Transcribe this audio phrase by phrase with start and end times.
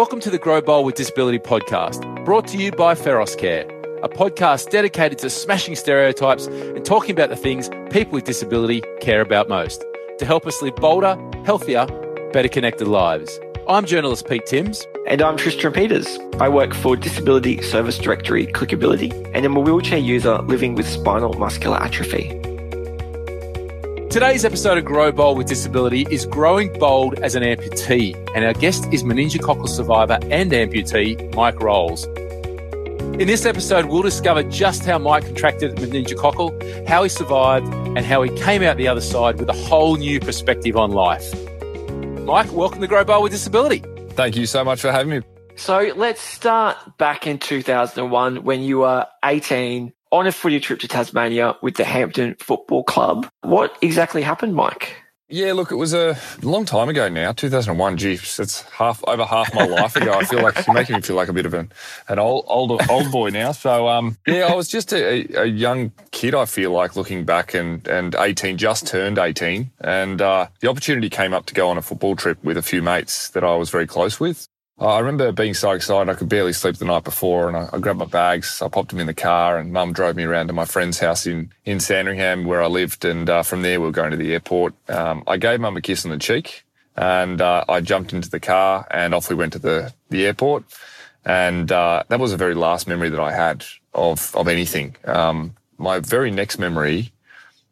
[0.00, 3.68] Welcome to the Grow Bold with Disability podcast, brought to you by Feros Care,
[4.02, 9.20] a podcast dedicated to smashing stereotypes and talking about the things people with disability care
[9.20, 9.84] about most
[10.18, 11.84] to help us live bolder, healthier,
[12.32, 13.38] better connected lives.
[13.68, 14.86] I'm journalist Pete Timms.
[15.06, 16.18] And I'm Tristan Peters.
[16.40, 21.34] I work for Disability Service Directory Clickability and I'm a wheelchair user living with spinal
[21.34, 22.39] muscular atrophy.
[24.10, 28.52] Today's episode of Grow Bold with Disability is Growing Bold as an Amputee, and our
[28.52, 32.06] guest is meningococcal survivor and amputee Mike Rolls.
[33.20, 38.20] In this episode, we'll discover just how Mike contracted meningococcal, how he survived, and how
[38.22, 41.32] he came out the other side with a whole new perspective on life.
[42.24, 43.84] Mike, welcome to Grow Bold with Disability.
[44.14, 45.22] Thank you so much for having me.
[45.54, 50.88] So let's start back in 2001 when you were 18 on a footy trip to
[50.88, 53.28] Tasmania with the Hampton Football Club.
[53.42, 54.96] What exactly happened, Mike?
[55.32, 57.98] Yeah, look, it was a long time ago now, 2001.
[57.98, 60.12] Geez, it's half over half my life ago.
[60.12, 61.70] I feel like you're making me feel like a bit of an,
[62.08, 63.52] an old, old, old boy now.
[63.52, 66.34] So, um, yeah, I was just a, a, young kid.
[66.34, 69.70] I feel like looking back and, and 18, just turned 18.
[69.80, 72.82] And, uh, the opportunity came up to go on a football trip with a few
[72.82, 74.48] mates that I was very close with.
[74.80, 77.78] I remember being so excited I could barely sleep the night before, and I, I,
[77.78, 80.54] grabbed my bags, I popped them in the car, and Mum drove me around to
[80.54, 83.92] my friend's house in in Sandringham where I lived, and uh, from there we were
[83.92, 84.72] going to the airport.
[84.88, 86.64] Um, I gave Mum a kiss on the cheek,
[86.96, 90.64] and uh, I jumped into the car, and off we went to the the airport,
[91.26, 94.96] and uh, that was the very last memory that I had of of anything.
[95.04, 97.12] Um, my very next memory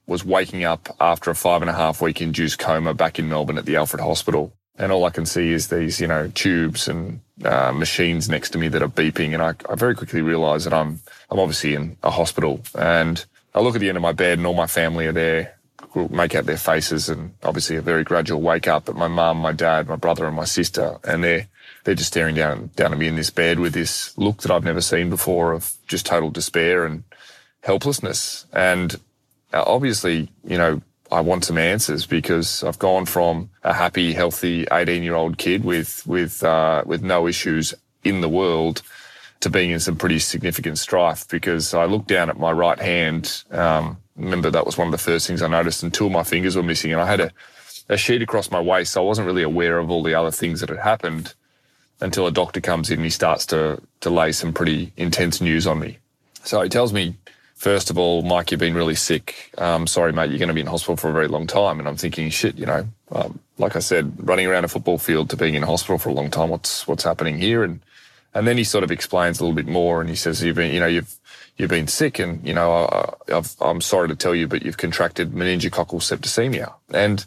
[0.06, 3.56] was waking up after a five and a half week induced coma back in Melbourne
[3.56, 7.21] at the Alfred Hospital and all I can see is these, you know, tubes and
[7.45, 10.73] uh, machines next to me that are beeping, and I, I very quickly realise that
[10.73, 14.39] I'm I'm obviously in a hospital, and I look at the end of my bed,
[14.39, 15.59] and all my family are there,
[16.11, 18.87] make out their faces, and obviously a very gradual wake up.
[18.87, 21.48] But my mum, my dad, my brother, and my sister, and they're
[21.85, 24.65] they're just staring down down at me in this bed with this look that I've
[24.65, 27.03] never seen before of just total despair and
[27.63, 28.95] helplessness, and
[29.52, 34.67] uh, obviously, you know, I want some answers because I've gone from a happy, healthy
[34.70, 37.74] 18 year old kid with, with, uh, with no issues
[38.05, 38.83] in the world
[39.41, 43.45] to being in some pretty significant strife because I looked down at my right hand.
[43.51, 46.24] Um, remember that was one of the first things I noticed and two of my
[46.24, 47.30] fingers were missing and I had a,
[47.89, 48.92] a sheet across my waist.
[48.92, 51.35] So I wasn't really aware of all the other things that had happened
[52.01, 55.67] until a doctor comes in and he starts to, to lay some pretty intense news
[55.67, 55.98] on me.
[56.45, 57.17] So he tells me,
[57.58, 59.52] first of all, Mike, you've been really sick.
[59.58, 61.79] Um, sorry, mate, you're going to be in hospital for a very long time.
[61.79, 65.29] And I'm thinking, shit, you know, um, like I said, running around a football field
[65.30, 66.48] to being in hospital for a long time.
[66.48, 67.64] What's what's happening here?
[67.64, 67.80] And
[68.33, 70.73] and then he sort of explains a little bit more, and he says, you've been,
[70.73, 71.14] you know, you've
[71.57, 75.33] you've been sick, and you know, I, am sorry to tell you, but you've contracted
[75.33, 76.73] meningococcal septicemia.
[76.90, 77.25] And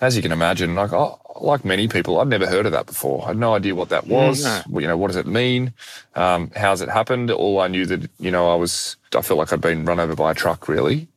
[0.00, 3.24] as you can imagine, like oh, like many people, I'd never heard of that before.
[3.24, 4.44] I had no idea what that mm, was.
[4.68, 5.72] You know, what does it mean?
[6.14, 7.30] Um, how's it happened?
[7.30, 10.14] All I knew that, you know, I was, I felt like I'd been run over
[10.14, 11.08] by a truck really.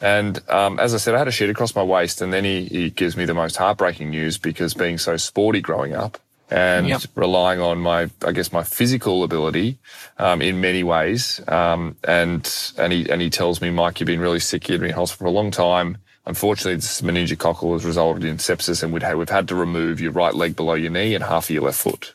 [0.00, 2.64] And, um, as I said, I had a sheet across my waist and then he,
[2.64, 6.18] he gives me the most heartbreaking news because being so sporty growing up
[6.50, 7.02] and yep.
[7.14, 9.78] relying on my, I guess, my physical ability,
[10.18, 11.40] um, in many ways.
[11.48, 14.68] Um, and, and he, and he tells me, Mike, you've been really sick.
[14.68, 18.82] You've been in hospital for a long time Unfortunately, this meningococcal has resulted in sepsis,
[18.82, 21.46] and we've had, we've had to remove your right leg below your knee and half
[21.46, 22.14] of your left foot.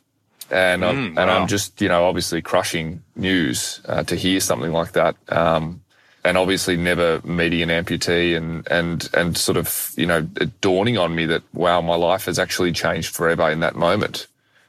[0.50, 1.40] And mm, I'm, and wow.
[1.40, 5.16] I'm just you know obviously crushing news uh, to hear something like that.
[5.29, 5.81] Um,
[6.23, 10.22] and obviously never meeting an amputee and and and sort of you know
[10.62, 14.28] dawning on me that wow my life has actually changed forever in that moment.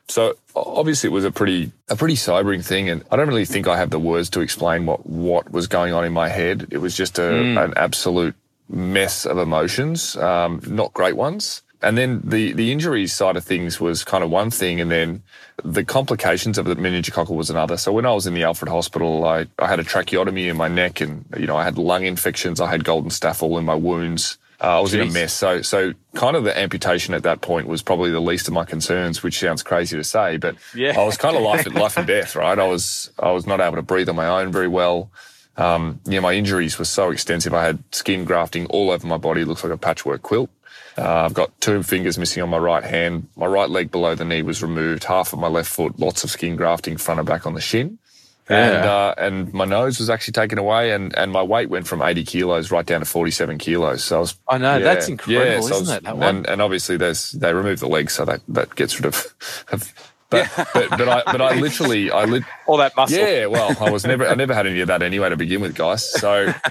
[0.09, 3.69] So obviously it was a pretty a pretty sobering thing, and I don't really think
[3.69, 6.69] I have the words to explain what what was going on in my head.
[6.70, 7.62] It was just a, mm.
[7.62, 8.34] an absolute
[8.69, 11.62] mess of emotions, um, not great ones.
[11.81, 14.81] And then the, the injuries side of things was kind of one thing.
[14.81, 15.23] And then
[15.62, 17.77] the complications of the meningococcal was another.
[17.77, 20.67] So when I was in the Alfred Hospital, I, I had a tracheotomy in my
[20.67, 22.61] neck and, you know, I had lung infections.
[22.61, 24.39] I had golden staph all in my wounds.
[24.61, 25.03] Uh, I was Jeez.
[25.03, 25.33] in a mess.
[25.33, 28.65] So, so kind of the amputation at that point was probably the least of my
[28.65, 30.99] concerns, which sounds crazy to say, but yeah.
[30.99, 32.59] I was kind of life, life and death, right?
[32.59, 35.12] I was, I was not able to breathe on my own very well.
[35.58, 37.52] Um, yeah, my injuries were so extensive.
[37.52, 39.43] I had skin grafting all over my body.
[39.43, 40.50] It looks like a patchwork quilt.
[40.96, 43.28] Uh, I've got two fingers missing on my right hand.
[43.37, 45.05] My right leg below the knee was removed.
[45.05, 47.99] Half of my left foot, lots of skin grafting front and back on the shin.
[48.49, 48.56] Yeah.
[48.56, 52.02] And, uh, and my nose was actually taken away and, and my weight went from
[52.02, 54.02] 80 kilos right down to 47 kilos.
[54.02, 56.05] So I was, I know, yeah, that's incredible, yeah, so isn't was, it?
[56.05, 56.16] That?
[56.16, 58.14] And, and obviously there's, they removed the legs.
[58.14, 62.25] So that, that gets rid of, of but, but, but I but I literally I
[62.25, 63.19] lit all that muscle.
[63.19, 65.75] Yeah, well, I was never I never had any of that anyway to begin with,
[65.75, 66.09] guys.
[66.09, 66.53] So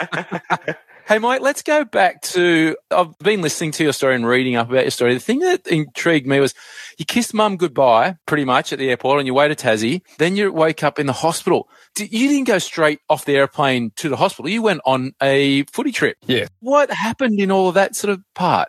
[1.07, 2.75] Hey, Mike, let's go back to.
[2.91, 5.13] I've been listening to your story and reading up about your story.
[5.13, 6.53] The thing that intrigued me was
[6.97, 10.01] you kissed mum goodbye pretty much at the airport on your way to Tassie.
[10.17, 11.69] Then you woke up in the hospital.
[11.97, 14.49] You didn't go straight off the airplane to the hospital.
[14.49, 16.17] You went on a footy trip.
[16.25, 16.47] Yeah.
[16.59, 18.67] What happened in all of that sort of part?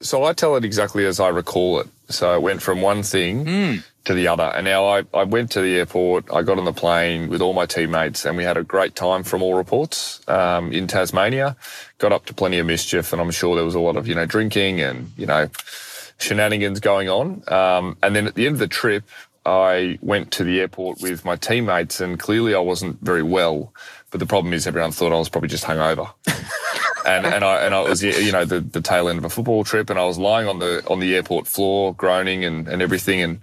[0.00, 1.88] So I tell it exactly as I recall it.
[2.08, 3.84] So it went from one thing Mm.
[4.04, 4.44] To the other.
[4.44, 7.52] And now I, I went to the airport, I got on the plane with all
[7.52, 11.56] my teammates, and we had a great time from all reports um, in Tasmania.
[11.98, 14.14] Got up to plenty of mischief, and I'm sure there was a lot of, you
[14.14, 15.48] know, drinking and, you know,
[16.18, 17.42] shenanigans going on.
[17.48, 19.04] Um, and then at the end of the trip,
[19.44, 23.72] I went to the airport with my teammates, and clearly I wasn't very well.
[24.10, 26.12] But the problem is, everyone thought I was probably just hungover.
[27.16, 29.64] and and I and I was you know the, the tail end of a football
[29.64, 33.20] trip, and I was lying on the on the airport floor, groaning and, and everything.
[33.20, 33.40] And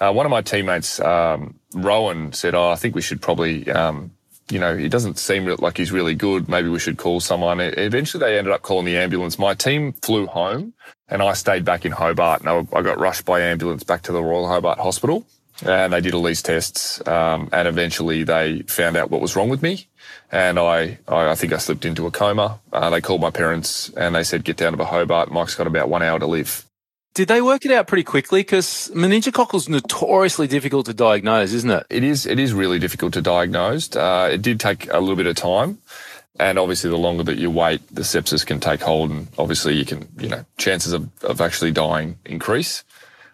[0.00, 4.12] uh, one of my teammates, um, Rowan, said, "Oh, I think we should probably." Um,
[4.50, 6.48] you know, he doesn't seem like he's really good.
[6.48, 7.60] Maybe we should call someone.
[7.60, 9.38] Eventually, they ended up calling the ambulance.
[9.38, 10.72] My team flew home,
[11.06, 12.40] and I stayed back in Hobart.
[12.40, 15.26] And I, I got rushed by ambulance back to the Royal Hobart Hospital,
[15.64, 17.06] and they did all these tests.
[17.06, 19.88] Um, and eventually, they found out what was wrong with me
[20.30, 22.60] and I, I, I think I slipped into a coma.
[22.72, 25.30] Uh, they called my parents and they said, get down to the Hobart.
[25.30, 26.64] Mike's got about one hour to live.
[27.14, 28.40] Did they work it out pretty quickly?
[28.40, 31.86] Because meningococcal is notoriously difficult to diagnose, isn't it?
[31.90, 33.94] It is, it is really difficult to diagnose.
[33.96, 35.78] Uh, it did take a little bit of time.
[36.38, 39.10] And obviously, the longer that you wait, the sepsis can take hold.
[39.10, 42.84] And obviously, you can, you know, chances of, of actually dying increase.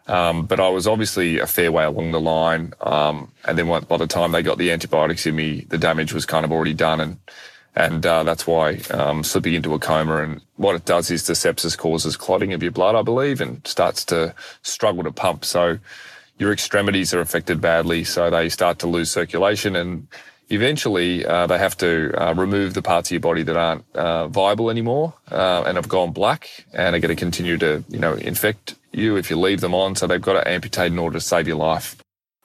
[0.07, 2.75] Um, but I was obviously a fair way along the line.
[2.81, 6.27] Um, and then by the time they got the antibiotics in me, the damage was
[6.27, 7.01] kind of already done.
[7.01, 7.19] And,
[7.75, 10.23] and, uh, that's why, um, slipping into a coma.
[10.23, 13.67] And what it does is the sepsis causes clotting of your blood, I believe, and
[13.67, 15.45] starts to struggle to pump.
[15.45, 15.79] So
[16.39, 18.05] your extremities are affected badly.
[18.05, 20.07] So they start to lose circulation and,
[20.51, 24.29] Eventually, uh, they have to uh, remove the parts of your body that aren't uh,
[24.29, 28.13] viable anymore uh, and have gone black, and are going to continue to, you know,
[28.13, 29.97] infect you if you leave them on.
[29.97, 31.97] So they've got to amputate in order to save your life.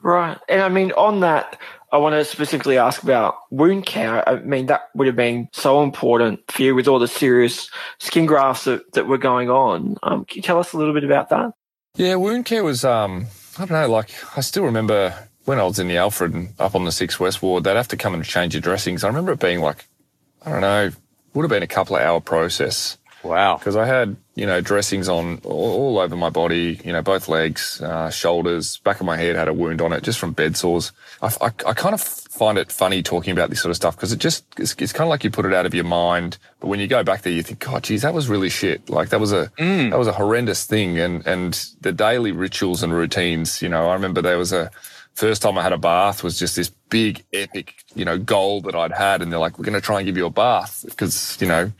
[0.02, 0.38] Right.
[0.48, 1.58] And I mean, on that,
[1.92, 4.26] I want to specifically ask about wound care.
[4.28, 7.68] I mean, that would have been so important for you with all the serious
[7.98, 9.96] skin grafts that, that were going on.
[10.02, 11.52] Um, can you tell us a little bit about that?
[11.96, 13.26] Yeah, wound care was, um,
[13.58, 15.14] I don't know, like, I still remember
[15.44, 17.88] when I was in the Alfred and up on the 6 West Ward, they'd have
[17.88, 19.02] to come and change your dressings.
[19.02, 19.86] I remember it being like,
[20.46, 20.90] I don't know,
[21.34, 22.96] would have been a couple of hour process.
[23.24, 23.56] Wow.
[23.56, 27.28] Because I had, you know, dressings on all, all over my body, you know, both
[27.28, 30.56] legs, uh, shoulders, back of my head had a wound on it just from bed
[30.56, 30.92] sores.
[31.20, 34.14] I, I, I kind of find it funny talking about this sort of stuff because
[34.14, 36.38] it just, it's, it's, kind of like you put it out of your mind.
[36.58, 38.88] But when you go back there, you think, God, geez, that was really shit.
[38.88, 39.90] Like that was a, mm.
[39.90, 40.98] that was a horrendous thing.
[40.98, 41.52] And, and
[41.82, 44.70] the daily rituals and routines, you know, I remember there was a,
[45.12, 48.74] first time I had a bath was just this big epic, you know, goal that
[48.74, 49.20] I'd had.
[49.20, 51.70] And they're like, we're going to try and give you a bath because, you know,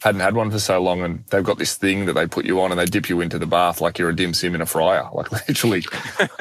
[0.00, 1.02] hadn't had one for so long.
[1.02, 3.38] And they've got this thing that they put you on and they dip you into
[3.38, 5.84] the bath like you're a dim sim in a fryer, like literally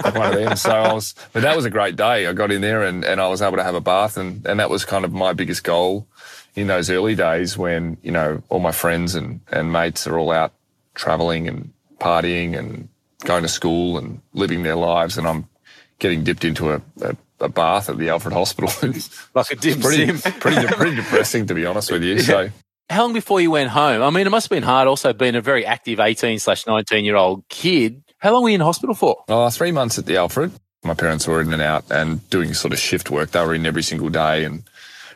[0.04, 0.56] like one of them.
[0.56, 2.28] So I was, but that was a great day.
[2.28, 4.18] I got in there and, and I was able to have a bath.
[4.18, 6.08] And, and that was kind of my biggest goal
[6.56, 10.32] in those early days when, you know, all my friends and, and mates are all
[10.32, 10.54] out
[10.96, 12.90] traveling and partying and
[13.26, 15.18] going to school and living their lives.
[15.18, 15.48] And I'm,
[16.00, 18.70] getting dipped into a, a, a bath at the Alfred Hospital.
[19.34, 20.32] like a dim pretty, sim.
[20.34, 22.20] pretty, pretty depressing, to be honest with you.
[22.28, 22.50] So,
[22.90, 24.02] how long before you went home?
[24.02, 24.88] I mean, it must have been hard.
[24.88, 28.04] Also, being a very active eighteen slash nineteen year old kid.
[28.20, 29.24] How long were you in hospital for?
[29.28, 30.52] Oh, three months at the Alfred.
[30.84, 33.32] My parents were in and out and doing sort of shift work.
[33.32, 34.64] They were in every single day and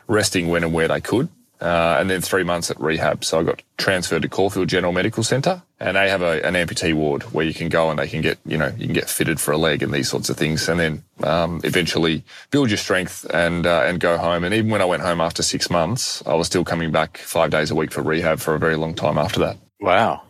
[0.06, 1.28] resting when and where they could.
[1.62, 3.24] Uh, and then three months at rehab.
[3.24, 6.92] So I got transferred to Caulfield General Medical Centre, and they have a, an amputee
[6.92, 9.38] ward where you can go and they can get, you know, you can get fitted
[9.38, 13.24] for a leg and these sorts of things, and then um, eventually build your strength
[13.32, 14.42] and uh, and go home.
[14.42, 17.50] And even when I went home after six months, I was still coming back five
[17.50, 19.56] days a week for rehab for a very long time after that.
[19.80, 20.22] Wow.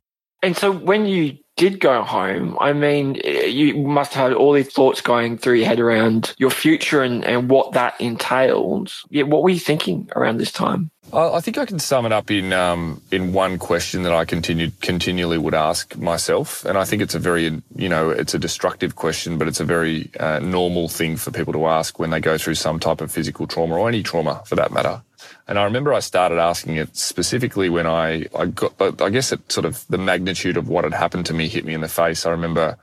[0.42, 5.00] And so when you did go home, I mean, you must have all these thoughts
[5.00, 8.92] going through your head around your future and, and what that entailed.
[9.10, 10.90] Yeah, what were you thinking around this time?
[11.12, 14.80] I think I can sum it up in um, in one question that I continued
[14.80, 18.96] continually would ask myself, and I think it's a very you know it's a destructive
[18.96, 22.38] question, but it's a very uh, normal thing for people to ask when they go
[22.38, 25.02] through some type of physical trauma or any trauma for that matter.
[25.48, 29.50] And I remember I started asking it specifically when I I got I guess it
[29.50, 32.26] sort of the magnitude of what had happened to me hit me in the face.
[32.26, 32.78] I remember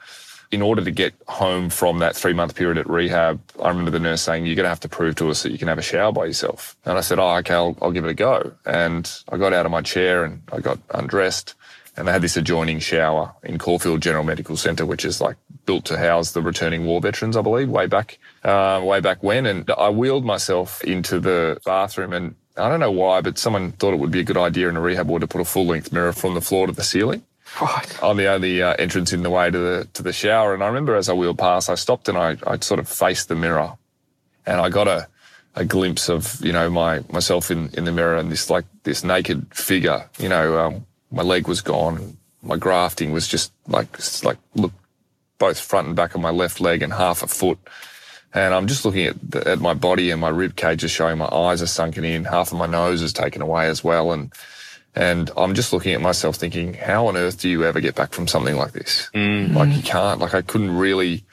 [0.52, 4.00] in order to get home from that three month period at rehab, I remember the
[4.00, 5.84] nurse saying, you're going to have to prove to us that you can have a
[5.84, 6.76] shower by yourself.
[6.86, 8.54] And I said, oh, okay, I'll, I'll give it a go.
[8.66, 11.54] And I got out of my chair and I got undressed
[12.00, 15.36] and they had this adjoining shower in Caulfield General Medical Centre, which is like
[15.70, 19.46] built to house the returning war veterans, I believe, way back, uh, way back when.
[19.46, 23.94] And I wheeled myself into the bathroom and I don't know why, but someone thought
[23.94, 25.94] it would be a good idea in a rehab ward to put a full length
[25.94, 27.22] mirror from the floor to the ceiling.
[27.62, 28.04] Right.
[28.04, 30.68] On the only uh, entrance in the way to the to the shower, and I
[30.68, 33.78] remember as I wheeled past, I stopped and I I sort of faced the mirror,
[34.46, 35.08] and I got a
[35.56, 39.04] a glimpse of you know my myself in in the mirror and this like this
[39.04, 40.10] naked figure.
[40.20, 44.74] You know, um, my leg was gone, my grafting was just like like look
[45.40, 47.58] both front and back of my left leg and half a foot.
[48.34, 51.18] And I'm just looking at, the, at my body and my rib cage is showing
[51.18, 54.12] my eyes are sunken in, half of my nose is taken away as well.
[54.12, 54.32] And,
[54.94, 58.14] and I'm just looking at myself thinking, how on earth do you ever get back
[58.14, 59.10] from something like this?
[59.16, 59.56] Mm.
[59.56, 61.24] Like you can't, like I couldn't really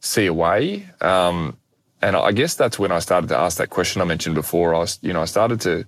[0.00, 0.86] see a way.
[1.00, 1.56] Um,
[2.02, 4.74] and I guess that's when I started to ask that question I mentioned before.
[4.74, 5.86] I was, you know, I started to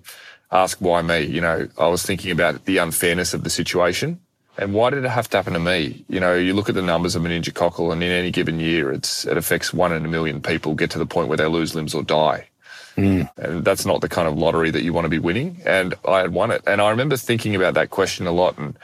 [0.51, 4.19] ask why me, you know, I was thinking about the unfairness of the situation
[4.59, 6.03] and why did it have to happen to me?
[6.09, 9.25] You know, you look at the numbers of meningococcal and in any given year, it's,
[9.25, 11.95] it affects one in a million people get to the point where they lose limbs
[11.95, 12.49] or die.
[12.97, 13.29] Mm.
[13.37, 15.61] And that's not the kind of lottery that you want to be winning.
[15.65, 16.61] And I had won it.
[16.67, 18.77] And I remember thinking about that question a lot and,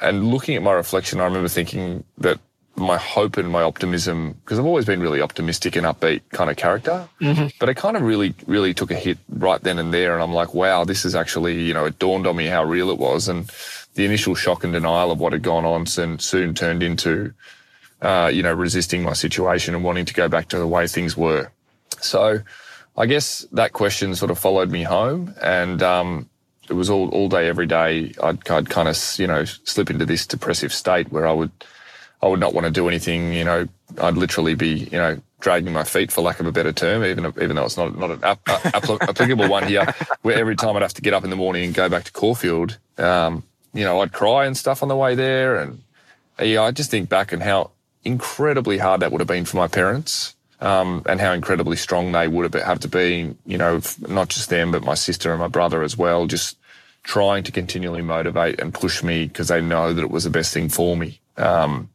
[0.00, 2.38] and looking at my reflection, I remember thinking that
[2.76, 6.56] my hope and my optimism, because I've always been really optimistic and upbeat kind of
[6.56, 7.48] character, mm-hmm.
[7.58, 10.14] but it kind of really, really took a hit right then and there.
[10.14, 12.90] And I'm like, wow, this is actually, you know, it dawned on me how real
[12.90, 13.28] it was.
[13.28, 13.50] And
[13.94, 17.34] the initial shock and denial of what had gone on soon, soon turned into,
[18.00, 21.16] uh, you know, resisting my situation and wanting to go back to the way things
[21.16, 21.50] were.
[22.00, 22.40] So
[22.96, 26.28] I guess that question sort of followed me home and, um,
[26.68, 28.14] it was all, all day, every day.
[28.22, 31.50] I'd, I'd kind of, you know, slip into this depressive state where I would,
[32.22, 33.68] I would not want to do anything, you know,
[34.00, 37.26] I'd literally be, you know, dragging my feet for lack of a better term, even,
[37.42, 40.94] even though it's not, not an ap- applicable one here, where every time I'd have
[40.94, 44.12] to get up in the morning and go back to Caulfield, um, you know, I'd
[44.12, 45.56] cry and stuff on the way there.
[45.56, 45.82] And
[46.40, 47.70] yeah, I just think back and how
[48.04, 50.34] incredibly hard that would have been for my parents.
[50.60, 54.48] Um, and how incredibly strong they would have, have to be, you know, not just
[54.48, 56.56] them, but my sister and my brother as well, just
[57.02, 60.54] trying to continually motivate and push me because they know that it was the best
[60.54, 61.18] thing for me.
[61.36, 61.88] Um,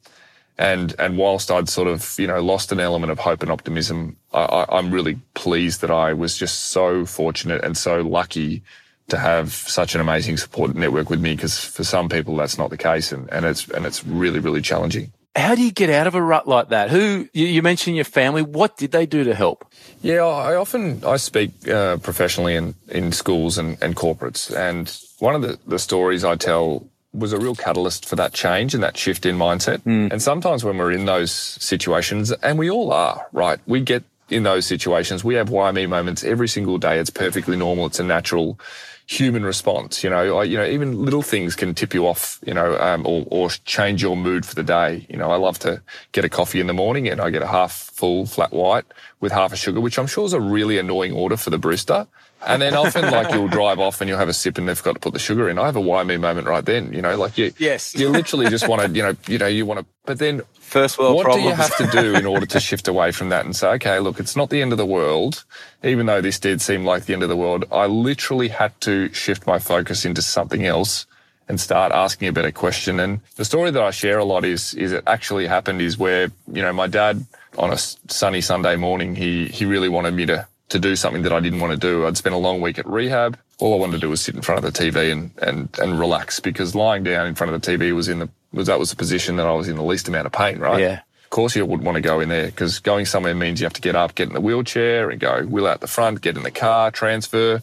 [0.57, 4.17] and, and whilst I'd sort of, you know, lost an element of hope and optimism,
[4.33, 8.63] I, I'm really pleased that I was just so fortunate and so lucky
[9.09, 12.69] to have such an amazing support network with me because for some people that's not
[12.69, 15.11] the case and, and it's and it's really really challenging.
[15.35, 16.89] How do you get out of a rut like that?
[16.89, 18.41] Who you, you mentioned your family.
[18.41, 19.71] What did they do to help?
[20.01, 25.35] Yeah i often i speak uh, professionally in in schools and, and corporates and one
[25.35, 28.95] of the, the stories i tell was a real catalyst for that change and that
[28.95, 29.79] shift in mindset.
[29.79, 30.11] Mm.
[30.11, 33.59] and sometimes when we're in those situations and we all are right?
[33.65, 35.23] We get in those situations.
[35.23, 36.99] We have why me moments every single day.
[36.99, 37.85] It's perfectly normal.
[37.85, 38.59] It's a natural
[39.07, 40.03] human response.
[40.03, 42.39] You know, I, you know, even little things can tip you off.
[42.45, 45.07] You know, um, or, or change your mood for the day.
[45.09, 47.47] You know, I love to get a coffee in the morning, and I get a
[47.47, 48.85] half full flat white
[49.19, 52.07] with half a sugar, which I'm sure is a really annoying order for the barista.
[52.45, 54.93] And then often, like you'll drive off and you'll have a sip and they've got
[54.93, 55.57] to put the sugar in.
[55.57, 56.93] I have a why me moment right then.
[56.93, 59.65] You know, like you, yes, you literally just want to, you know, you know, you
[59.65, 59.85] want to.
[60.05, 61.43] But then, first world what problems.
[61.43, 63.99] do you have to do in order to shift away from that and say, okay,
[63.99, 65.45] look, it's not the end of the world,
[65.83, 67.65] even though this did seem like the end of the world.
[67.71, 71.05] I literally had to shift my focus into something else
[71.49, 72.99] and start asking a better question.
[72.99, 76.29] And the story that I share a lot is, is it actually happened is where,
[76.51, 77.25] you know, my dad
[77.57, 81.31] on a sunny Sunday morning, he, he really wanted me to to do something that
[81.31, 82.05] I didn't want to do.
[82.05, 83.37] I'd spent a long week at rehab.
[83.59, 85.99] All I wanted to do was sit in front of the TV and, and, and
[85.99, 88.89] relax because lying down in front of the TV was in the, was, that was
[88.89, 90.79] the position that I was in the least amount of pain, right?
[90.79, 91.01] Yeah.
[91.23, 93.73] Of course you would want to go in there because going somewhere means you have
[93.73, 96.43] to get up, get in the wheelchair and go wheel out the front, get in
[96.43, 97.61] the car, transfer,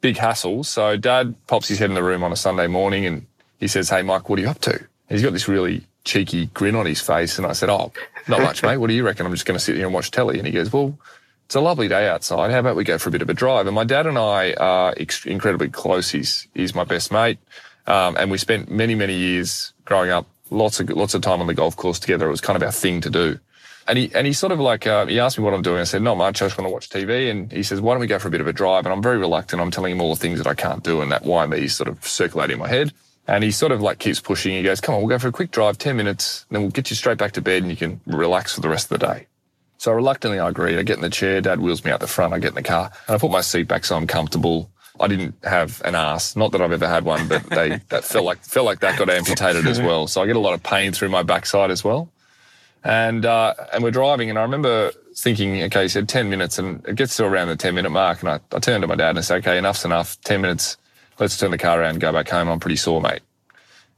[0.00, 0.64] big hassle.
[0.64, 3.26] So dad pops his head in the room on a Sunday morning and
[3.60, 4.72] he says, Hey, Mike, what are you up to?
[4.72, 7.36] And he's got this really cheeky grin on his face.
[7.36, 7.92] And I said, Oh,
[8.28, 8.78] not much, mate.
[8.78, 9.26] What do you reckon?
[9.26, 10.38] I'm just going to sit here and watch telly.
[10.38, 10.98] And he goes, well,
[11.52, 12.50] it's a lovely day outside.
[12.50, 13.66] How about we go for a bit of a drive?
[13.66, 16.10] And my dad and I are ex- incredibly close.
[16.10, 17.38] He's, he's my best mate.
[17.86, 21.46] Um, and we spent many, many years growing up, lots of, lots of time on
[21.46, 22.26] the golf course together.
[22.26, 23.38] It was kind of our thing to do.
[23.86, 25.78] And he, and he sort of like, uh, he asked me what I'm doing.
[25.78, 26.40] I said, not much.
[26.40, 27.30] I just want to watch TV.
[27.30, 28.86] And he says, why don't we go for a bit of a drive?
[28.86, 29.60] And I'm very reluctant.
[29.60, 31.02] I'm telling him all the things that I can't do.
[31.02, 32.94] And that why me sort of circulating in my head.
[33.28, 34.56] And he sort of like keeps pushing.
[34.56, 36.46] He goes, come on, we'll go for a quick drive, 10 minutes.
[36.50, 38.90] Then we'll get you straight back to bed and you can relax for the rest
[38.90, 39.26] of the day.
[39.82, 40.78] So reluctantly, I agreed.
[40.78, 41.40] I get in the chair.
[41.40, 42.32] Dad wheels me out the front.
[42.32, 44.70] I get in the car and I put my seat back so I'm comfortable.
[45.00, 46.36] I didn't have an ass.
[46.36, 49.10] Not that I've ever had one, but they that felt like felt like that got
[49.10, 50.06] amputated as well.
[50.06, 52.08] So I get a lot of pain through my backside as well.
[52.84, 56.86] And uh, and we're driving, and I remember thinking, okay, he said ten minutes, and
[56.86, 59.10] it gets to around the ten minute mark, and I, I turned to my dad
[59.10, 60.16] and I said, okay, enough's enough.
[60.20, 60.76] Ten minutes.
[61.18, 62.48] Let's turn the car around and go back home.
[62.48, 63.22] I'm pretty sore, mate.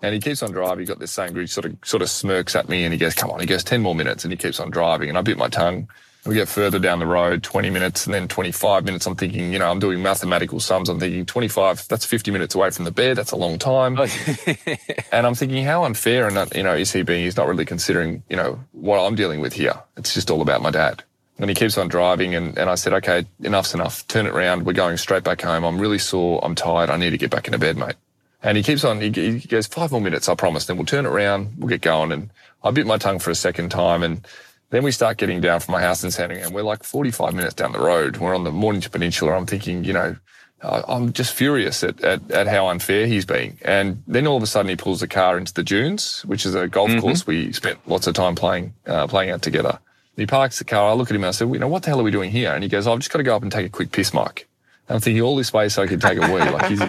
[0.02, 0.80] And he keeps on driving.
[0.80, 3.14] He got this same group, sort of, sort of smirks at me and he goes,
[3.14, 3.40] come on.
[3.40, 5.08] He goes, 10 more minutes and he keeps on driving.
[5.08, 5.88] And I bit my tongue
[6.26, 9.06] We get further down the road, 20 minutes and then 25 minutes.
[9.06, 10.88] I'm thinking, you know, I'm doing mathematical sums.
[10.88, 13.16] I'm thinking 25, that's 50 minutes away from the bed.
[13.16, 13.96] That's a long time.
[13.98, 14.06] Oh.
[15.12, 18.22] and I'm thinking, how unfair and, you know, is he being, he's not really considering,
[18.30, 19.74] you know, what I'm dealing with here.
[19.96, 21.02] It's just all about my dad.
[21.38, 24.06] And he keeps on driving and, and I said, okay, enough's enough.
[24.06, 24.64] Turn it around.
[24.64, 25.64] We're going straight back home.
[25.64, 26.40] I'm really sore.
[26.44, 26.90] I'm tired.
[26.90, 27.96] I need to get back into bed, mate.
[28.44, 30.66] And he keeps on, he, he goes, five more minutes, I promise.
[30.66, 31.54] Then we'll turn it around.
[31.58, 32.12] We'll get going.
[32.12, 32.30] And
[32.62, 34.02] I bit my tongue for a second time.
[34.02, 34.24] And
[34.68, 36.52] then we start getting down from my house in Sandringham.
[36.52, 38.18] We're like 45 minutes down the road.
[38.18, 39.32] We're on the Mornington Peninsula.
[39.32, 40.16] I'm thinking, you know,
[40.62, 43.58] I'm just furious at, at, at, how unfair he's being.
[43.62, 46.54] And then all of a sudden he pulls the car into the dunes, which is
[46.54, 47.00] a golf mm-hmm.
[47.00, 49.78] course we spent lots of time playing, uh, playing out together.
[50.16, 50.90] He parks the car.
[50.90, 52.10] I look at him and I said, well, you know, what the hell are we
[52.10, 52.52] doing here?
[52.52, 54.48] And he goes, I've just got to go up and take a quick piss, Mike.
[54.88, 56.40] I'm thinking all this way so I could take a wee.
[56.40, 56.88] Like he's you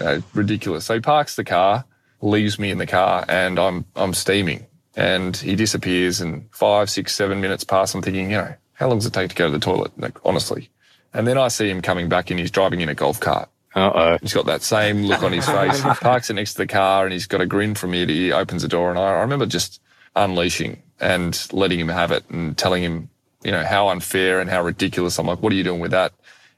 [0.00, 0.84] know, ridiculous.
[0.84, 1.84] So he parks the car,
[2.20, 7.14] leaves me in the car and I'm, I'm steaming and he disappears and five, six,
[7.14, 7.94] seven minutes pass.
[7.94, 9.92] I'm thinking, you know, how long does it take to go to the toilet?
[9.98, 10.70] Like, honestly.
[11.14, 13.48] And then I see him coming back and he's driving in a golf cart.
[13.74, 14.18] Uh-oh.
[14.20, 15.82] He's got that same look on his face.
[15.82, 18.12] He parks it next to the car and he's got a grin from ear to
[18.12, 18.90] ear, opens the door.
[18.90, 19.80] And I, I remember just
[20.16, 23.08] unleashing and letting him have it and telling him,
[23.42, 25.18] you know, how unfair and how ridiculous.
[25.18, 26.12] I'm like, what are you doing with that?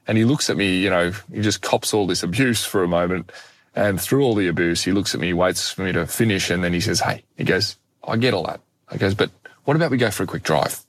[0.07, 2.87] And he looks at me, you know, he just cops all this abuse for a
[2.87, 3.31] moment.
[3.75, 6.49] And through all the abuse, he looks at me, waits for me to finish.
[6.49, 8.61] And then he says, Hey, he goes, I get all that.
[8.89, 9.31] I goes, but
[9.65, 10.81] what about we go for a quick drive?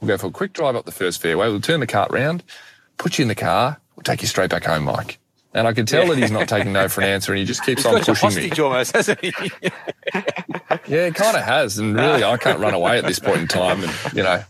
[0.00, 1.48] We'll go for a quick drive up the first fairway.
[1.48, 2.42] We'll turn the cart round,
[2.96, 3.78] put you in the car.
[3.96, 5.18] We'll take you straight back home, Mike.
[5.52, 6.10] And I can tell yeah.
[6.10, 8.34] that he's not taking no for an answer, and he just keeps he's on pushing
[8.34, 8.50] me.
[8.62, 9.32] almost, hasn't he?
[10.86, 13.48] yeah, it kind of has, and really, I can't run away at this point in
[13.48, 13.82] time.
[13.82, 14.44] And you know,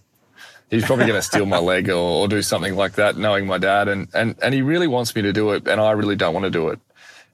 [0.71, 3.59] he's probably going to steal my leg or, or, do something like that, knowing my
[3.59, 3.89] dad.
[3.89, 6.45] And and and he really wants me to do it, and I really don't want
[6.45, 6.79] to do it.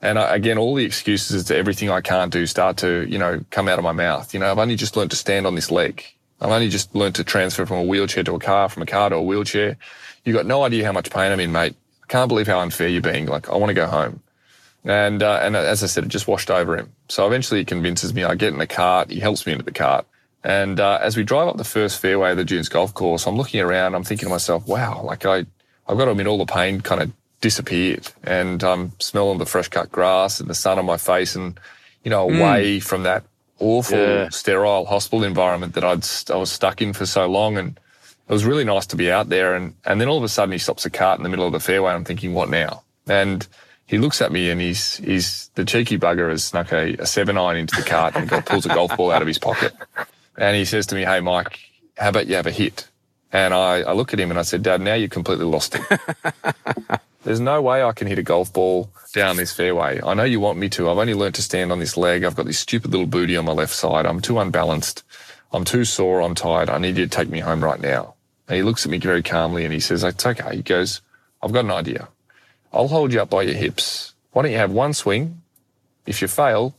[0.02, 3.44] And I, again, all the excuses to everything I can't do start to you know
[3.50, 4.34] come out of my mouth.
[4.34, 6.04] You know, I've only just learned to stand on this leg.
[6.40, 9.10] I've only just learned to transfer from a wheelchair to a car, from a car
[9.10, 9.76] to a wheelchair.
[10.24, 11.74] You got no idea how much pain I'm in, mate.
[12.02, 13.26] I can't believe how unfair you're being.
[13.26, 14.22] Like, I want to go home.
[14.84, 16.92] And, uh, and as I said, it just washed over him.
[17.08, 18.22] So eventually he convinces me.
[18.22, 19.10] I get in the cart.
[19.10, 20.06] He helps me into the cart.
[20.46, 23.36] And uh, as we drive up the first fairway of the Dunes Golf Course, I'm
[23.36, 23.96] looking around.
[23.96, 25.38] I'm thinking to myself, wow, like I,
[25.88, 29.66] I've got to admit, all the pain kind of disappeared, and I'm smelling the fresh
[29.66, 31.58] cut grass and the sun on my face, and
[32.04, 32.82] you know, away mm.
[32.82, 33.24] from that
[33.58, 34.28] awful yeah.
[34.28, 37.80] sterile hospital environment that I'd I was stuck in for so long, and
[38.28, 39.56] it was really nice to be out there.
[39.56, 41.52] And, and then all of a sudden he stops a cart in the middle of
[41.52, 41.92] the fairway.
[41.92, 42.82] I'm thinking, what now?
[43.08, 43.44] And
[43.86, 47.38] he looks at me and he's, he's, the cheeky bugger has snuck a, a seven
[47.38, 49.72] iron into the cart and got, pulls a golf ball out of his pocket.
[50.38, 51.58] And he says to me, Hey, Mike,
[51.96, 52.88] how about you have a hit?
[53.32, 56.00] And I, I look at him and I said, Dad, now you've completely lost it.
[57.22, 60.00] There's no way I can hit a golf ball down this fairway.
[60.00, 60.88] I know you want me to.
[60.88, 62.22] I've only learned to stand on this leg.
[62.22, 64.06] I've got this stupid little booty on my left side.
[64.06, 65.02] I'm too unbalanced.
[65.52, 66.22] I'm too sore.
[66.22, 66.70] I'm tired.
[66.70, 68.14] I need you to take me home right now.
[68.46, 70.56] And he looks at me very calmly and he says, It's okay.
[70.56, 71.00] He goes,
[71.42, 72.08] I've got an idea.
[72.72, 74.14] I'll hold you up by your hips.
[74.30, 75.42] Why don't you have one swing?
[76.06, 76.76] If you fail,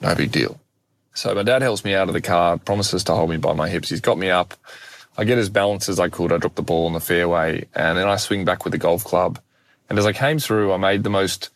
[0.00, 0.60] no big deal.
[1.20, 3.68] So my dad helps me out of the car, promises to hold me by my
[3.68, 3.90] hips.
[3.90, 4.54] He's got me up.
[5.18, 6.32] I get as balanced as I could.
[6.32, 9.04] I drop the ball on the fairway and then I swing back with the golf
[9.04, 9.38] club.
[9.90, 11.50] And as I came through, I made the most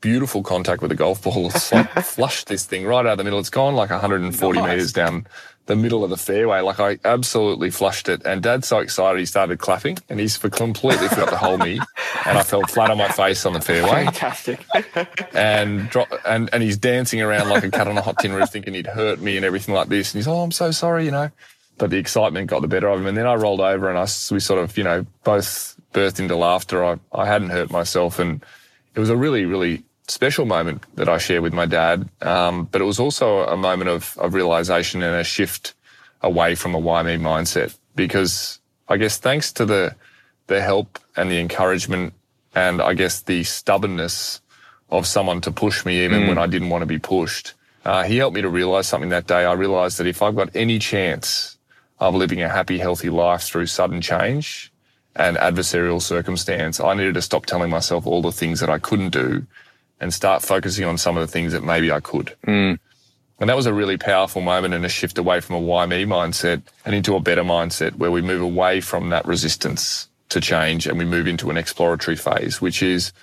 [0.00, 1.46] beautiful contact with the golf ball.
[1.46, 3.38] It's like flushed this thing right out of the middle.
[3.38, 4.68] It's gone like 140 nice.
[4.68, 5.28] meters down
[5.66, 6.60] the middle of the fairway.
[6.60, 8.22] Like I absolutely flushed it.
[8.24, 11.80] And dad's so excited he started clapping and he's completely forgot to hold me.
[12.26, 14.04] And I fell flat on my face on the fairway.
[14.04, 14.64] Fantastic.
[15.34, 18.50] and, drop, and, and he's dancing around like a cat on a hot tin roof
[18.50, 20.12] thinking he'd hurt me and everything like this.
[20.12, 21.30] And he's, oh, I'm so sorry, you know.
[21.78, 23.06] But the excitement got the better of him.
[23.06, 26.36] And then I rolled over and I, we sort of, you know, both burst into
[26.36, 26.84] laughter.
[26.84, 28.18] I, I hadn't hurt myself.
[28.18, 28.44] And
[28.94, 32.08] it was a really, really special moment that I share with my dad.
[32.20, 35.74] Um, but it was also a moment of, of realization and a shift
[36.22, 39.94] away from a why me mindset because I guess thanks to the,
[40.46, 42.14] the help and the encouragement
[42.54, 44.40] and I guess the stubbornness
[44.90, 46.28] of someone to push me even mm.
[46.28, 47.54] when I didn't want to be pushed.
[47.84, 49.44] Uh, he helped me to realize something that day.
[49.44, 51.58] I realized that if I've got any chance
[51.98, 54.72] of living a happy, healthy life through sudden change
[55.16, 59.10] and adversarial circumstance, I needed to stop telling myself all the things that I couldn't
[59.10, 59.46] do
[60.04, 62.34] and start focusing on some of the things that maybe I could.
[62.46, 62.78] Mm.
[63.40, 66.04] And that was a really powerful moment and a shift away from a why me
[66.04, 70.86] mindset and into a better mindset where we move away from that resistance to change
[70.86, 73.14] and we move into an exploratory phase, which is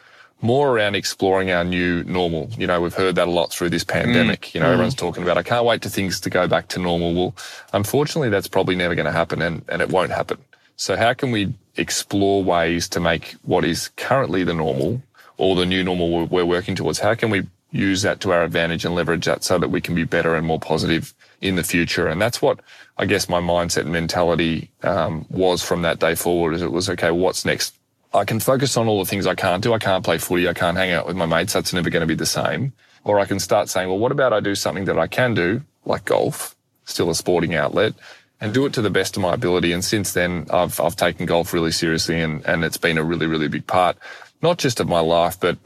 [0.41, 2.49] more around exploring our new normal.
[2.57, 4.41] You know, we've heard that a lot through this pandemic.
[4.41, 4.53] Mm.
[4.55, 4.73] You know, mm.
[4.73, 7.13] everyone's talking about, I can't wait to things to go back to normal.
[7.13, 7.35] Well,
[7.73, 10.39] unfortunately, that's probably never going to happen and, and it won't happen.
[10.77, 15.03] So how can we explore ways to make what is currently the normal
[15.41, 18.85] or the new normal we're working towards, how can we use that to our advantage
[18.85, 22.07] and leverage that so that we can be better and more positive in the future.
[22.07, 22.59] And that's what
[22.97, 26.53] I guess my mindset and mentality um, was from that day forward.
[26.53, 27.73] Is it was okay, what's next?
[28.13, 29.73] I can focus on all the things I can't do.
[29.73, 30.47] I can't play footy.
[30.47, 31.53] I can't hang out with my mates.
[31.53, 32.73] That's never going to be the same.
[33.03, 35.63] Or I can start saying, well, what about I do something that I can do,
[35.85, 37.95] like golf, still a sporting outlet,
[38.41, 39.71] and do it to the best of my ability.
[39.71, 43.27] And since then, I've I've taken golf really seriously, and and it's been a really
[43.27, 43.97] really big part,
[44.41, 45.57] not just of my life, but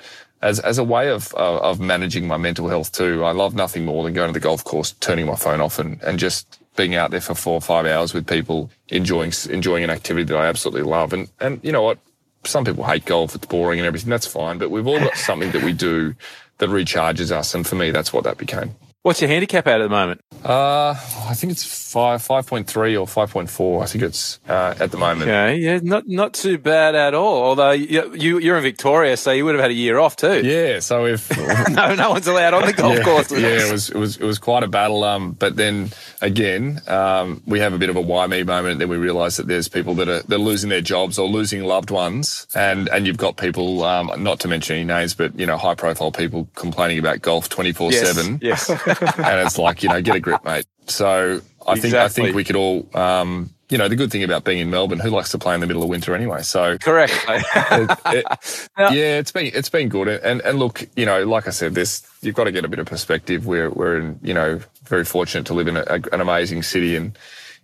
[0.41, 3.23] as as a way of uh, of managing my mental health too.
[3.23, 6.01] I love nothing more than going to the golf course, turning my phone off, and
[6.03, 9.89] and just being out there for four or five hours with people, enjoying enjoying an
[9.89, 11.13] activity that I absolutely love.
[11.13, 11.97] And and you know what,
[12.43, 14.09] some people hate golf; it's boring and everything.
[14.09, 16.15] That's fine, but we've all got something that we do
[16.59, 18.75] that recharges us, and for me, that's what that became.
[19.05, 20.21] What's your handicap at at the moment?
[20.43, 20.95] Uh,
[21.27, 22.65] I think it's five, 5.3
[22.99, 23.83] or 5.4.
[23.83, 25.29] I think it's, uh, at the moment.
[25.29, 25.57] Okay.
[25.57, 25.79] Yeah.
[25.83, 27.43] Not, not too bad at all.
[27.43, 30.41] Although you, you, you're in Victoria, so you would have had a year off too.
[30.41, 30.79] Yeah.
[30.79, 31.29] So if,
[31.69, 33.31] no, no one's allowed on the golf yeah, course.
[33.31, 33.67] Yeah.
[33.67, 35.03] It was, it was, it was quite a battle.
[35.03, 35.91] Um, but then
[36.23, 38.79] again, um, we have a bit of a why me moment.
[38.79, 41.91] Then we realize that there's people that are, they're losing their jobs or losing loved
[41.91, 42.47] ones.
[42.55, 45.75] And, and you've got people, um, not to mention any names, but, you know, high
[45.75, 48.39] profile people complaining about golf 24 seven.
[48.41, 48.71] Yes.
[49.01, 50.65] and it's like, you know, get a grip, mate.
[50.87, 51.79] So I Exactly.
[51.81, 54.69] think, I think we could all, um, you know, the good thing about being in
[54.69, 56.43] Melbourne, who likes to play in the middle of winter anyway?
[56.43, 57.13] So Correct.
[57.27, 61.49] it, it, yeah, it's been it's been good, and and look, you know, like I
[61.51, 63.47] said, this you've got to get a bit of perspective.
[63.47, 67.17] We're we're in, you know very fortunate to live in a, an amazing city, and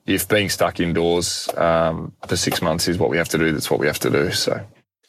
[0.07, 3.69] if being stuck indoors um, for six months is what we have to do, that's
[3.69, 4.31] what we have to do.
[4.31, 4.59] So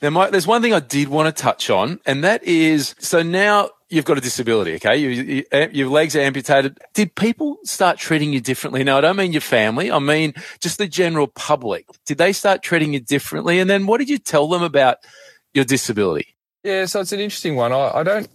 [0.02, 3.22] Now, Mike, there's one thing I did want to touch on, and that is so
[3.22, 4.96] now you've got a disability, okay?
[4.96, 6.78] You, you, your legs are amputated.
[6.94, 8.82] Did people start treating you differently?
[8.82, 11.86] Now, I don't mean your family, I mean just the general public.
[12.06, 13.60] Did they start treating you differently?
[13.60, 14.98] And then what did you tell them about
[15.54, 16.32] your disability?
[16.64, 17.72] yeah, so it's an interesting one.
[17.72, 18.28] I, I don't.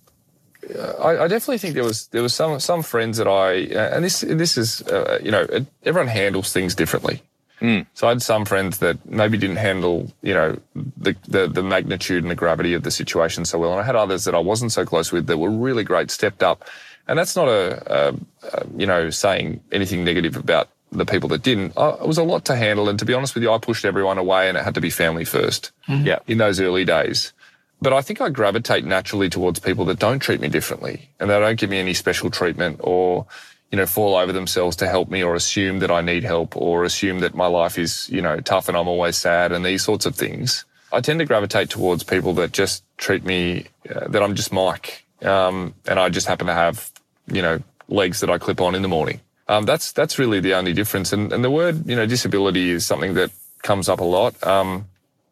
[1.01, 4.57] I, definitely think there was there was some some friends that I and this this
[4.57, 5.47] is uh, you know
[5.83, 7.21] everyone handles things differently.
[7.61, 7.87] Mm.
[7.93, 12.23] So I had some friends that maybe didn't handle, you know, the, the the magnitude
[12.23, 14.71] and the gravity of the situation so well, and I had others that I wasn't
[14.71, 16.65] so close with that were really great, stepped up,
[17.07, 18.15] and that's not a, a,
[18.53, 21.73] a you know saying anything negative about the people that didn't.
[21.77, 23.85] I, it was a lot to handle, and to be honest with you, I pushed
[23.85, 26.05] everyone away, and it had to be family first mm-hmm.
[26.05, 26.19] Yeah.
[26.27, 27.33] in those early days.
[27.81, 31.39] But I think I gravitate naturally towards people that don't treat me differently and they
[31.39, 33.27] don't give me any special treatment or,
[33.71, 36.84] you know, fall over themselves to help me or assume that I need help or
[36.84, 40.06] assume that my life is, you know, tough and I'm always sad and these sorts
[40.06, 40.65] of things.
[40.91, 45.06] I tend to gravitate towards people that just treat me, uh, that I'm just Mike.
[45.21, 46.91] Um, and I just happen to have,
[47.27, 49.19] you know, legs that I clip on in the morning.
[49.49, 51.12] Um, that's, that's really the only difference.
[51.12, 53.32] And, and the word, you know, disability is something that
[53.63, 54.41] comes up a lot.
[54.45, 54.88] Um,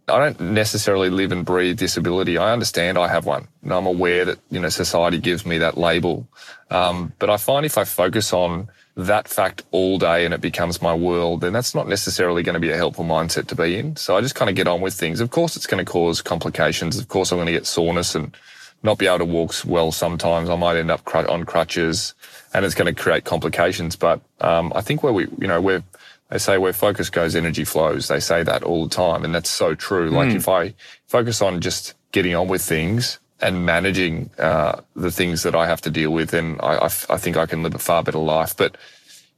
[0.08, 2.38] I don't necessarily live and breathe disability.
[2.38, 5.78] I understand I have one and I'm aware that, you know, society gives me that
[5.78, 6.28] label.
[6.70, 10.82] Um, but I find if I focus on that fact all day and it becomes
[10.82, 13.96] my world, then that's not necessarily going to be a helpful mindset to be in.
[13.96, 15.20] So I just kind of get on with things.
[15.20, 17.00] Of course, it's going to cause complications.
[17.00, 18.36] Of course, I'm going to get soreness and
[18.84, 20.50] not be able to walk well sometimes.
[20.50, 22.14] I might end up on crutches
[22.54, 23.96] and it's going to create complications.
[23.96, 25.84] But, um, I think where we, you know, we're,
[26.30, 28.08] they say where focus goes, energy flows.
[28.08, 29.24] They say that all the time.
[29.24, 30.10] And that's so true.
[30.10, 30.74] Like if I
[31.08, 35.82] focus on just getting on with things and managing, uh, the things that I have
[35.82, 38.18] to deal with, then I, I f- I think I can live a far better
[38.18, 38.58] life.
[38.58, 38.76] But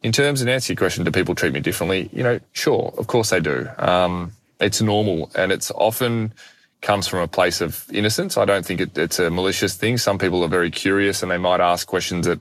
[0.01, 2.09] in terms and answer your question, do people treat me differently?
[2.13, 2.93] You know, sure.
[2.97, 3.67] Of course they do.
[3.77, 6.33] Um, it's normal and it's often
[6.81, 8.37] comes from a place of innocence.
[8.37, 9.97] I don't think it, it's a malicious thing.
[9.97, 12.39] Some people are very curious and they might ask questions that,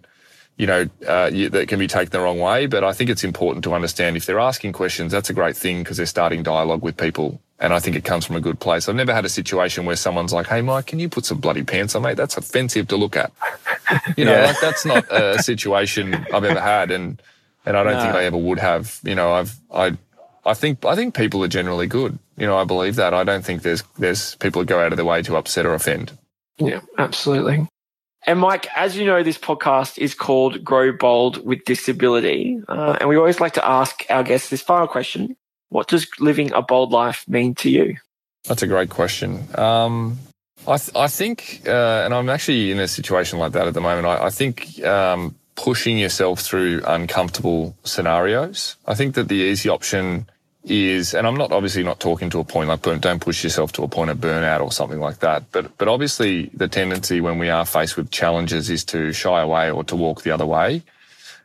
[0.57, 2.67] you know, uh, you, that can be taken the wrong way.
[2.67, 5.83] But I think it's important to understand if they're asking questions, that's a great thing
[5.83, 7.41] because they're starting dialogue with people.
[7.59, 8.89] And I think it comes from a good place.
[8.89, 11.63] I've never had a situation where someone's like, Hey, Mike, can you put some bloody
[11.63, 12.17] pants on, mate?
[12.17, 13.33] That's offensive to look at.
[14.17, 14.47] You know, Yeah.
[14.47, 16.91] like that's not a situation I've ever had.
[16.91, 17.21] And,
[17.65, 19.97] and I don't think I ever would have, you know, I've, I,
[20.45, 22.19] I think, I think people are generally good.
[22.37, 23.15] You know, I believe that.
[23.15, 25.73] I don't think there's, there's people that go out of their way to upset or
[25.75, 26.13] offend.
[26.59, 27.67] Yeah, absolutely.
[28.27, 32.61] And Mike, as you know, this podcast is called Grow Bold with Disability.
[32.67, 35.37] Uh, and we always like to ask our guests this final question.
[35.69, 37.97] What does living a bold life mean to you?
[38.49, 39.47] That's a great question.
[39.55, 40.19] Um,
[40.67, 43.81] I, th- I think, uh, and I'm actually in a situation like that at the
[43.81, 44.07] moment.
[44.09, 48.77] I, I think um, pushing yourself through uncomfortable scenarios.
[48.87, 50.27] I think that the easy option
[50.67, 53.85] is, and I'm not obviously not talking to a point like don't push yourself to
[53.85, 55.51] a point of burnout or something like that.
[55.53, 59.71] But but obviously the tendency when we are faced with challenges is to shy away
[59.71, 60.83] or to walk the other way.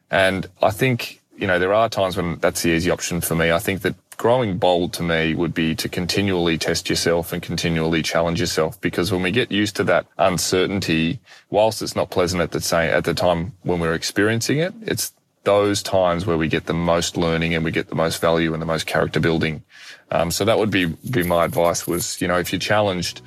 [0.10, 3.51] And I think, you know, there are times when that's the easy option for me.
[3.51, 8.03] I think that growing bold to me would be to continually test yourself and continually
[8.03, 12.51] challenge yourself because when we get used to that uncertainty, whilst it's not pleasant at
[12.51, 16.65] the same, at the time when we're experiencing it, it's those times where we get
[16.65, 19.63] the most learning and we get the most value and the most character building.
[20.12, 21.88] Um, so that would be be my advice.
[21.88, 23.21] Was you know if you're challenged,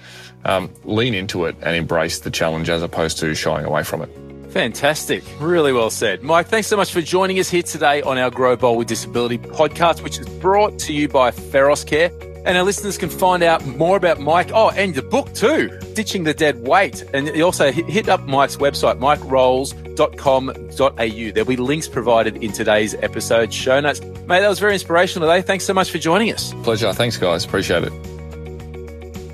[0.45, 4.11] um, lean into it and embrace the challenge as opposed to shying away from it.
[4.55, 5.25] Fantastic.
[5.41, 6.23] Really well said.
[6.23, 9.37] Mike, thanks so much for joining us here today on our Grow Bold with Disability
[9.37, 12.13] podcast, which is brought to you by Feros Care.
[12.47, 14.51] And our listeners can find out more about Mike.
[14.55, 17.05] Oh, and the book too, Ditching the Dead Weight.
[17.15, 21.33] And also hit up Mike's website, mikerolls.com.au.
[21.33, 24.01] There'll be links provided in today's episode show notes.
[24.01, 25.43] Mate, that was very inspirational today.
[25.43, 26.53] Thanks so much for joining us.
[26.63, 26.93] Pleasure.
[26.93, 27.45] Thanks, guys.
[27.45, 27.93] Appreciate it.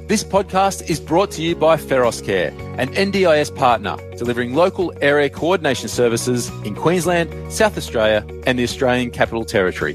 [0.08, 5.30] This podcast is brought to you by Feros Care, an NDIS partner delivering local area
[5.30, 9.94] coordination services in Queensland, South Australia, and the Australian Capital Territory.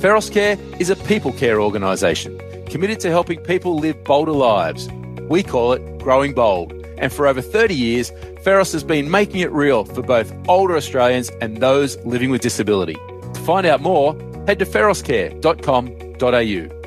[0.00, 4.88] Feros Care is a people care organisation committed to helping people live bolder lives.
[5.28, 6.72] We call it Growing Bold.
[6.98, 8.10] And for over 30 years,
[8.44, 12.96] Feros has been making it real for both older Australians and those living with disability.
[13.34, 14.14] To find out more,
[14.46, 16.81] head to feroscare.com.au.